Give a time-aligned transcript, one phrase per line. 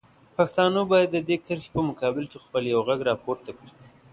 [0.35, 3.71] پښتانه باید د دې کرښې په مقابل کې خپل یو غږ راپورته کړي.